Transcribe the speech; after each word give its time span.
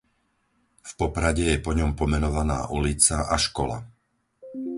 V 0.81 0.91
Poprade 0.99 1.43
je 1.49 1.61
po 1.65 1.71
ňom 1.79 1.91
pomenovaná 2.01 2.59
ulica 2.79 3.17
a 3.29 3.35
škola. 3.45 3.77